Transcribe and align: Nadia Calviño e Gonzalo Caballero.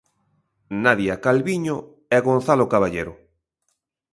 Nadia 0.85 1.15
Calviño 1.25 1.75
e 2.15 2.17
Gonzalo 2.27 2.65
Caballero. 2.73 3.13